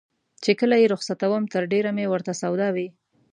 [0.43, 2.87] چې کله یې رخصتوم تر ډېره مې ورته سودا وي.